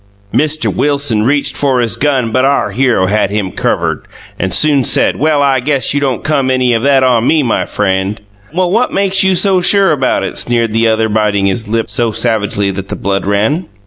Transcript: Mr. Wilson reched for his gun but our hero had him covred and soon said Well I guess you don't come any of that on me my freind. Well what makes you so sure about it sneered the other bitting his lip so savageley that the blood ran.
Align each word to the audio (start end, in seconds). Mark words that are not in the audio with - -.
Mr. 0.33 0.73
Wilson 0.75 1.25
reched 1.25 1.55
for 1.55 1.79
his 1.79 1.95
gun 1.95 2.31
but 2.31 2.43
our 2.43 2.71
hero 2.71 3.05
had 3.05 3.29
him 3.29 3.51
covred 3.51 4.05
and 4.39 4.51
soon 4.51 4.83
said 4.83 5.15
Well 5.17 5.43
I 5.43 5.59
guess 5.59 5.93
you 5.93 5.99
don't 5.99 6.23
come 6.23 6.49
any 6.49 6.73
of 6.73 6.81
that 6.81 7.03
on 7.03 7.27
me 7.27 7.43
my 7.43 7.65
freind. 7.67 8.17
Well 8.51 8.71
what 8.71 8.91
makes 8.91 9.23
you 9.23 9.35
so 9.35 9.61
sure 9.61 9.91
about 9.91 10.23
it 10.23 10.39
sneered 10.39 10.73
the 10.73 10.87
other 10.87 11.07
bitting 11.07 11.45
his 11.45 11.67
lip 11.69 11.87
so 11.87 12.11
savageley 12.11 12.71
that 12.73 12.87
the 12.87 12.95
blood 12.95 13.27
ran. 13.27 13.67